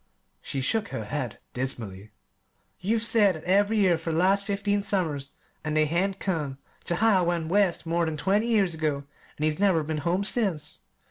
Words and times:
She 0.41 0.61
shook 0.61 0.87
her 0.87 1.05
head 1.05 1.37
dismally. 1.53 2.09
"You've 2.79 3.03
said 3.03 3.35
that 3.35 3.43
ev'ry 3.43 3.77
year 3.77 3.99
for 3.99 4.11
the 4.11 4.17
last 4.17 4.43
fifteen 4.47 4.81
summers, 4.81 5.29
an' 5.63 5.75
they 5.75 5.85
hain't 5.85 6.17
come 6.19 6.57
yet. 6.83 6.97
Jehiel 6.97 7.27
went 7.27 7.49
West 7.49 7.85
more 7.85 8.05
than 8.07 8.17
twenty 8.17 8.47
years 8.47 8.73
ago, 8.73 9.03
an' 9.37 9.43
he's 9.45 9.59
never 9.59 9.83
been 9.83 9.99
home 9.99 10.23
since. 10.23 10.81